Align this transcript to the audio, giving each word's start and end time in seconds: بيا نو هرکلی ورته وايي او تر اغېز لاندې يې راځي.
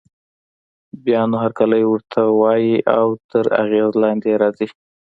بيا 1.03 1.21
نو 1.29 1.35
هرکلی 1.43 1.83
ورته 1.87 2.21
وايي 2.41 2.75
او 2.97 3.07
تر 3.31 3.45
اغېز 3.63 3.91
لاندې 4.03 4.27
يې 4.31 4.35
راځي. 4.43 4.67